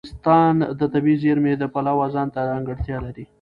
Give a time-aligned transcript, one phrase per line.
[0.03, 3.23] افغانستان د طبیعي زیرمې د پلوه ځانته ځانګړتیا لري.